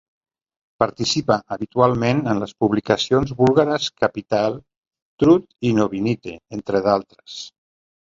Participa 0.83 1.37
habitualment 1.55 2.23
en 2.33 2.41
les 2.45 2.55
publicacions 2.65 3.35
búlgares 3.43 3.93
Capital, 4.07 4.59
Trud 5.23 5.49
i 5.73 5.77
Novinite, 5.85 6.39
entre 6.61 6.87
d'altres. 6.91 7.43